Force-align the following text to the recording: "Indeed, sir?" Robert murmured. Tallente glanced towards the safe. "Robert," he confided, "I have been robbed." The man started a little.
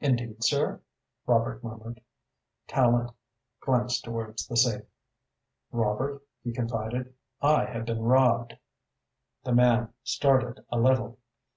"Indeed, 0.00 0.42
sir?" 0.42 0.80
Robert 1.28 1.62
murmured. 1.62 2.00
Tallente 2.66 3.14
glanced 3.60 4.02
towards 4.04 4.48
the 4.48 4.56
safe. 4.56 4.82
"Robert," 5.70 6.24
he 6.42 6.52
confided, 6.52 7.14
"I 7.40 7.66
have 7.66 7.84
been 7.84 8.02
robbed." 8.02 8.56
The 9.44 9.52
man 9.52 9.92
started 10.02 10.64
a 10.70 10.80
little. 10.80 11.18